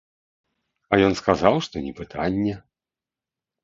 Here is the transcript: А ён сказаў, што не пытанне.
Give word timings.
А 0.91 0.99
ён 1.09 1.13
сказаў, 1.21 1.55
што 1.69 1.87
не 1.87 1.93
пытанне. 2.03 2.61